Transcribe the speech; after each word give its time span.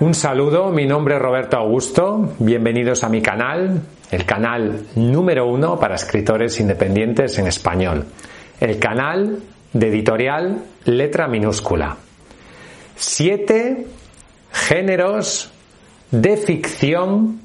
Un 0.00 0.12
saludo, 0.12 0.72
mi 0.72 0.86
nombre 0.86 1.14
es 1.14 1.22
Roberto 1.22 1.56
Augusto, 1.56 2.34
bienvenidos 2.40 3.04
a 3.04 3.08
mi 3.08 3.22
canal, 3.22 3.80
el 4.10 4.26
canal 4.26 4.86
número 4.96 5.46
uno 5.46 5.78
para 5.78 5.94
escritores 5.94 6.58
independientes 6.58 7.38
en 7.38 7.46
español, 7.46 8.04
el 8.58 8.80
canal 8.80 9.38
de 9.72 9.88
editorial 9.88 10.64
letra 10.84 11.28
minúscula. 11.28 11.96
Siete 12.96 13.86
géneros 14.50 15.52
de 16.10 16.38
ficción 16.38 17.40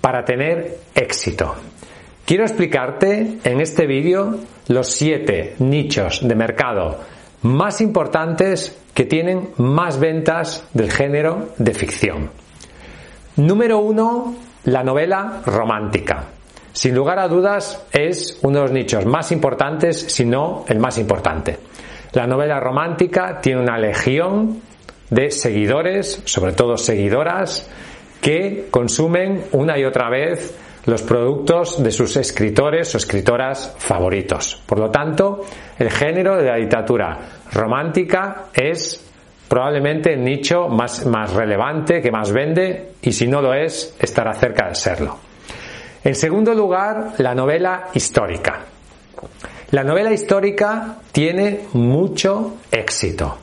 para 0.00 0.24
tener 0.24 0.78
éxito. 0.96 1.54
Quiero 2.26 2.42
explicarte 2.42 3.38
en 3.44 3.60
este 3.60 3.86
vídeo 3.86 4.40
los 4.66 4.88
siete 4.88 5.54
nichos 5.60 6.26
de 6.26 6.34
mercado 6.34 6.98
más 7.42 7.80
importantes 7.80 8.76
que 8.94 9.04
tienen 9.04 9.50
más 9.58 9.98
ventas 9.98 10.64
del 10.72 10.90
género 10.90 11.48
de 11.58 11.74
ficción. 11.74 12.30
Número 13.36 13.78
uno, 13.78 14.34
la 14.64 14.84
novela 14.84 15.42
romántica. 15.44 16.26
Sin 16.72 16.94
lugar 16.94 17.18
a 17.18 17.28
dudas 17.28 17.84
es 17.92 18.38
uno 18.42 18.58
de 18.58 18.62
los 18.62 18.72
nichos 18.72 19.04
más 19.06 19.32
importantes, 19.32 20.00
si 20.00 20.24
no 20.24 20.64
el 20.68 20.78
más 20.78 20.98
importante. 20.98 21.58
La 22.12 22.26
novela 22.26 22.60
romántica 22.60 23.40
tiene 23.40 23.60
una 23.60 23.78
legión 23.78 24.60
de 25.10 25.30
seguidores, 25.30 26.22
sobre 26.24 26.52
todo 26.52 26.76
seguidoras, 26.76 27.68
que 28.20 28.68
consumen 28.70 29.44
una 29.52 29.78
y 29.78 29.84
otra 29.84 30.08
vez 30.08 30.56
los 30.86 31.02
productos 31.02 31.82
de 31.82 31.90
sus 31.90 32.16
escritores 32.16 32.94
o 32.94 32.98
escritoras 32.98 33.74
favoritos. 33.78 34.62
Por 34.66 34.78
lo 34.78 34.90
tanto, 34.90 35.40
el 35.78 35.90
género 35.90 36.36
de 36.36 36.44
la 36.44 36.58
literatura 36.58 37.18
romántica 37.52 38.46
es 38.52 39.00
probablemente 39.48 40.12
el 40.12 40.24
nicho 40.24 40.68
más, 40.68 41.06
más 41.06 41.32
relevante, 41.32 42.00
que 42.02 42.10
más 42.10 42.32
vende, 42.32 42.92
y 43.02 43.12
si 43.12 43.26
no 43.26 43.40
lo 43.40 43.54
es, 43.54 43.94
estará 43.98 44.34
cerca 44.34 44.68
de 44.68 44.74
serlo. 44.74 45.18
En 46.02 46.14
segundo 46.14 46.52
lugar, 46.54 47.12
la 47.18 47.34
novela 47.34 47.88
histórica. 47.94 48.60
La 49.70 49.84
novela 49.84 50.12
histórica 50.12 50.96
tiene 51.12 51.60
mucho 51.72 52.56
éxito. 52.70 53.38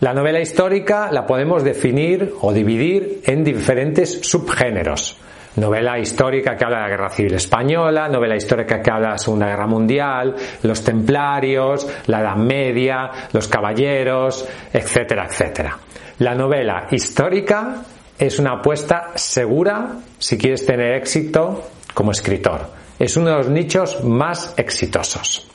La 0.00 0.12
novela 0.12 0.40
histórica 0.40 1.10
la 1.12 1.26
podemos 1.26 1.62
definir 1.62 2.34
o 2.40 2.52
dividir 2.52 3.22
en 3.24 3.44
diferentes 3.44 4.20
subgéneros 4.22 5.16
novela 5.56 5.98
histórica 5.98 6.56
que 6.56 6.64
habla 6.64 6.78
de 6.78 6.82
la 6.82 6.88
Guerra 6.88 7.10
Civil 7.10 7.34
Española, 7.34 8.08
novela 8.08 8.36
histórica 8.36 8.80
que 8.80 8.90
habla 8.90 9.08
de 9.08 9.12
la 9.12 9.18
Segunda 9.18 9.46
Guerra 9.46 9.66
Mundial, 9.66 10.34
los 10.62 10.84
templarios, 10.84 11.86
la 12.06 12.20
Edad 12.20 12.36
Media, 12.36 13.10
los 13.32 13.48
caballeros, 13.48 14.46
etcétera, 14.72 15.26
etcétera. 15.26 15.78
La 16.18 16.34
novela 16.34 16.86
histórica 16.90 17.82
es 18.18 18.38
una 18.38 18.52
apuesta 18.52 19.12
segura 19.14 19.96
si 20.18 20.38
quieres 20.38 20.64
tener 20.64 20.94
éxito 20.94 21.68
como 21.92 22.12
escritor. 22.12 22.70
Es 22.98 23.16
uno 23.16 23.30
de 23.30 23.36
los 23.36 23.48
nichos 23.50 24.02
más 24.04 24.54
exitosos. 24.56 25.50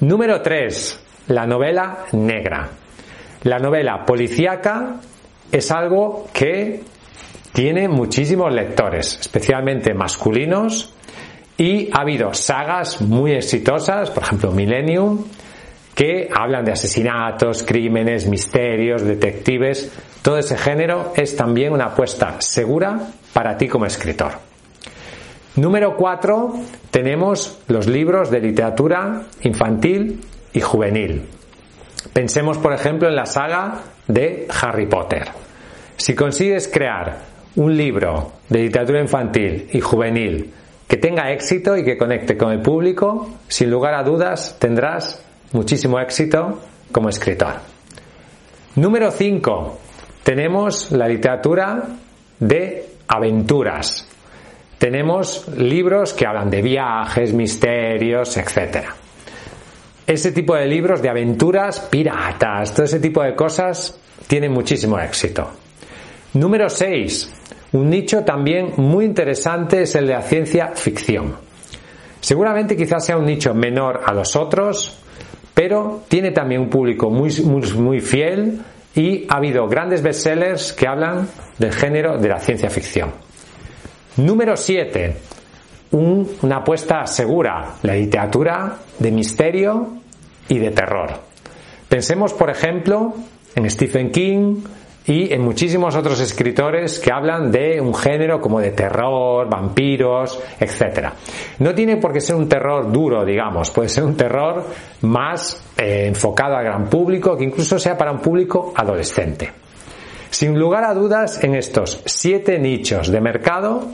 Número 0.00 0.40
3. 0.40 1.00
La 1.28 1.46
novela 1.46 2.04
negra. 2.12 2.68
La 3.42 3.58
novela 3.58 4.04
policíaca 4.04 4.96
es 5.52 5.70
algo 5.70 6.26
que 6.32 6.82
tiene 7.56 7.88
muchísimos 7.88 8.52
lectores, 8.52 9.16
especialmente 9.18 9.94
masculinos, 9.94 10.92
y 11.56 11.88
ha 11.90 12.02
habido 12.02 12.34
sagas 12.34 13.00
muy 13.00 13.32
exitosas, 13.32 14.10
por 14.10 14.24
ejemplo 14.24 14.52
Millennium, 14.52 15.24
que 15.94 16.28
hablan 16.38 16.66
de 16.66 16.72
asesinatos, 16.72 17.62
crímenes, 17.62 18.28
misterios, 18.28 19.00
detectives. 19.00 19.90
Todo 20.20 20.36
ese 20.36 20.58
género 20.58 21.14
es 21.16 21.34
también 21.34 21.72
una 21.72 21.86
apuesta 21.86 22.42
segura 22.42 22.98
para 23.32 23.56
ti 23.56 23.68
como 23.68 23.86
escritor. 23.86 24.32
Número 25.54 25.96
4 25.96 26.52
tenemos 26.90 27.60
los 27.68 27.86
libros 27.86 28.30
de 28.30 28.40
literatura 28.40 29.22
infantil 29.40 30.20
y 30.52 30.60
juvenil. 30.60 31.22
Pensemos, 32.12 32.58
por 32.58 32.74
ejemplo, 32.74 33.08
en 33.08 33.16
la 33.16 33.24
saga 33.24 33.80
de 34.08 34.46
Harry 34.60 34.84
Potter. 34.84 35.30
Si 35.96 36.14
consigues 36.14 36.68
crear 36.68 37.35
un 37.56 37.76
libro 37.76 38.32
de 38.48 38.62
literatura 38.62 39.00
infantil 39.00 39.68
y 39.72 39.80
juvenil 39.80 40.52
que 40.86 40.96
tenga 40.96 41.32
éxito 41.32 41.76
y 41.76 41.84
que 41.84 41.96
conecte 41.96 42.36
con 42.36 42.52
el 42.52 42.60
público, 42.60 43.28
sin 43.48 43.70
lugar 43.70 43.94
a 43.94 44.02
dudas 44.02 44.56
tendrás 44.58 45.22
muchísimo 45.52 45.98
éxito 45.98 46.60
como 46.92 47.08
escritor. 47.08 47.54
Número 48.76 49.10
5. 49.10 49.78
Tenemos 50.22 50.92
la 50.92 51.08
literatura 51.08 51.82
de 52.38 52.88
aventuras. 53.08 54.06
Tenemos 54.78 55.48
libros 55.56 56.12
que 56.12 56.26
hablan 56.26 56.50
de 56.50 56.62
viajes, 56.62 57.32
misterios, 57.32 58.36
etc. 58.36 58.84
Ese 60.06 60.32
tipo 60.32 60.54
de 60.54 60.66
libros 60.66 61.00
de 61.00 61.08
aventuras, 61.08 61.80
piratas, 61.80 62.74
todo 62.74 62.84
ese 62.84 63.00
tipo 63.00 63.22
de 63.22 63.34
cosas 63.34 63.98
tienen 64.26 64.52
muchísimo 64.52 64.98
éxito. 64.98 65.50
Número 66.34 66.68
6. 66.68 67.35
Un 67.76 67.90
nicho 67.90 68.24
también 68.24 68.72
muy 68.78 69.04
interesante 69.04 69.82
es 69.82 69.94
el 69.96 70.06
de 70.06 70.14
la 70.14 70.22
ciencia 70.22 70.68
ficción. 70.74 71.36
Seguramente 72.22 72.74
quizás 72.74 73.04
sea 73.04 73.18
un 73.18 73.26
nicho 73.26 73.52
menor 73.52 74.00
a 74.06 74.14
los 74.14 74.34
otros, 74.34 74.98
pero 75.52 76.04
tiene 76.08 76.30
también 76.30 76.62
un 76.62 76.70
público 76.70 77.10
muy, 77.10 77.30
muy, 77.42 78.00
fiel 78.00 78.62
y 78.94 79.26
ha 79.28 79.36
habido 79.36 79.68
grandes 79.68 80.00
bestsellers 80.00 80.72
que 80.72 80.88
hablan 80.88 81.28
del 81.58 81.70
género 81.70 82.16
de 82.16 82.28
la 82.30 82.38
ciencia 82.38 82.70
ficción. 82.70 83.12
Número 84.16 84.56
7. 84.56 85.14
una 85.90 86.56
apuesta 86.56 87.06
segura, 87.06 87.74
la 87.82 87.92
literatura 87.92 88.78
de 88.98 89.10
misterio 89.10 89.98
y 90.48 90.58
de 90.58 90.70
terror. 90.70 91.10
Pensemos, 91.90 92.32
por 92.32 92.48
ejemplo, 92.48 93.12
en 93.54 93.68
Stephen 93.68 94.10
King, 94.10 94.62
y 95.06 95.32
en 95.32 95.40
muchísimos 95.42 95.94
otros 95.94 96.20
escritores 96.20 96.98
que 96.98 97.12
hablan 97.12 97.52
de 97.52 97.80
un 97.80 97.94
género 97.94 98.40
como 98.40 98.60
de 98.60 98.72
terror, 98.72 99.48
vampiros, 99.48 100.40
etc. 100.58 101.10
No 101.60 101.74
tiene 101.74 101.96
por 101.96 102.12
qué 102.12 102.20
ser 102.20 102.34
un 102.34 102.48
terror 102.48 102.90
duro, 102.90 103.24
digamos, 103.24 103.70
puede 103.70 103.88
ser 103.88 104.04
un 104.04 104.16
terror 104.16 104.64
más 105.02 105.62
eh, 105.76 106.06
enfocado 106.06 106.56
al 106.56 106.64
gran 106.64 106.86
público, 106.86 107.36
que 107.36 107.44
incluso 107.44 107.78
sea 107.78 107.96
para 107.96 108.10
un 108.10 108.18
público 108.18 108.72
adolescente. 108.74 109.52
Sin 110.30 110.58
lugar 110.58 110.84
a 110.84 110.92
dudas, 110.92 111.42
en 111.44 111.54
estos 111.54 112.02
siete 112.04 112.58
nichos 112.58 113.08
de 113.08 113.20
mercado 113.20 113.86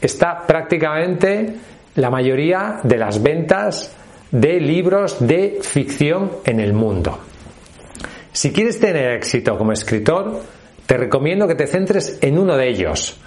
está 0.00 0.46
prácticamente 0.46 1.54
la 1.94 2.10
mayoría 2.10 2.80
de 2.82 2.98
las 2.98 3.22
ventas 3.22 3.96
de 4.30 4.60
libros 4.60 5.16
de 5.26 5.58
ficción 5.62 6.30
en 6.44 6.60
el 6.60 6.74
mundo. 6.74 7.18
Si 8.32 8.52
quieres 8.52 8.78
tener 8.78 9.14
éxito 9.14 9.56
como 9.56 9.72
escritor, 9.72 10.42
te 10.88 10.96
recomiendo 10.96 11.46
que 11.46 11.54
te 11.54 11.66
centres 11.66 12.16
en 12.22 12.38
uno 12.38 12.56
de 12.56 12.66
ellos. 12.66 13.18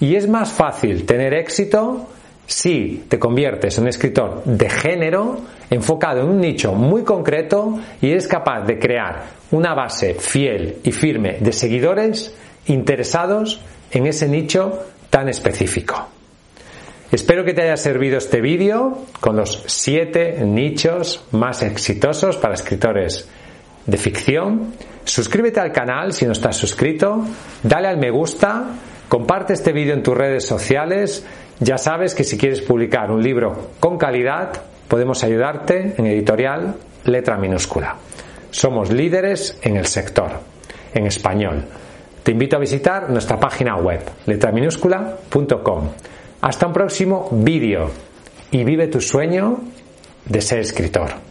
Y 0.00 0.16
es 0.16 0.26
más 0.26 0.50
fácil 0.52 1.04
tener 1.04 1.34
éxito 1.34 2.08
si 2.46 3.04
te 3.08 3.18
conviertes 3.18 3.76
en 3.76 3.84
un 3.84 3.88
escritor 3.88 4.42
de 4.46 4.70
género 4.70 5.38
enfocado 5.68 6.22
en 6.22 6.28
un 6.28 6.40
nicho 6.40 6.72
muy 6.72 7.04
concreto 7.04 7.78
y 8.00 8.10
eres 8.10 8.26
capaz 8.26 8.62
de 8.62 8.78
crear 8.78 9.24
una 9.50 9.74
base 9.74 10.14
fiel 10.14 10.78
y 10.82 10.92
firme 10.92 11.36
de 11.40 11.52
seguidores 11.52 12.34
interesados 12.68 13.60
en 13.92 14.06
ese 14.06 14.26
nicho 14.26 14.86
tan 15.10 15.28
específico. 15.28 16.08
Espero 17.12 17.44
que 17.44 17.52
te 17.52 17.60
haya 17.60 17.76
servido 17.76 18.16
este 18.16 18.40
vídeo 18.40 19.02
con 19.20 19.36
los 19.36 19.62
siete 19.66 20.42
nichos 20.42 21.26
más 21.32 21.62
exitosos 21.62 22.38
para 22.38 22.54
escritores 22.54 23.28
de 23.84 23.96
ficción. 23.98 24.72
Suscríbete 25.10 25.58
al 25.58 25.72
canal 25.72 26.12
si 26.12 26.24
no 26.24 26.30
estás 26.30 26.56
suscrito, 26.56 27.24
dale 27.64 27.88
al 27.88 27.98
me 27.98 28.12
gusta, 28.12 28.66
comparte 29.08 29.54
este 29.54 29.72
vídeo 29.72 29.92
en 29.92 30.04
tus 30.04 30.16
redes 30.16 30.46
sociales. 30.46 31.26
Ya 31.58 31.78
sabes 31.78 32.14
que 32.14 32.22
si 32.22 32.38
quieres 32.38 32.60
publicar 32.60 33.10
un 33.10 33.20
libro 33.20 33.70
con 33.80 33.98
calidad, 33.98 34.52
podemos 34.86 35.24
ayudarte 35.24 35.94
en 35.98 36.06
editorial 36.06 36.76
letra 37.06 37.36
minúscula. 37.38 37.96
Somos 38.52 38.92
líderes 38.92 39.58
en 39.62 39.78
el 39.78 39.86
sector, 39.86 40.30
en 40.94 41.06
español. 41.06 41.64
Te 42.22 42.30
invito 42.30 42.54
a 42.54 42.60
visitar 42.60 43.10
nuestra 43.10 43.40
página 43.40 43.76
web, 43.78 44.02
letraminúscula.com. 44.26 45.88
Hasta 46.40 46.66
un 46.68 46.72
próximo 46.72 47.28
vídeo 47.32 47.90
y 48.52 48.62
vive 48.62 48.86
tu 48.86 49.00
sueño 49.00 49.58
de 50.26 50.40
ser 50.40 50.60
escritor. 50.60 51.29